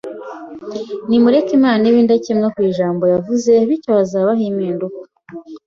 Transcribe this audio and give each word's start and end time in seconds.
Nimureke 1.07 1.51
Imana 1.59 1.83
ibe 1.89 1.99
indahemuka 2.03 2.53
ku 2.55 2.59
ijambo 2.71 3.03
yavuze 3.13 3.51
bityo 3.67 3.89
hazabaho 3.97 4.41
impinduka 4.49 4.97